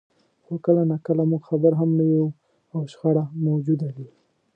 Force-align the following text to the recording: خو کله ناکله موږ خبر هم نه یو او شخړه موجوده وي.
خو 0.43 0.53
کله 0.65 0.81
ناکله 0.91 1.23
موږ 1.31 1.43
خبر 1.49 1.71
هم 1.79 1.89
نه 1.99 2.05
یو 2.15 2.27
او 2.73 2.79
شخړه 2.91 3.23
موجوده 3.45 3.89
وي. 3.95 4.09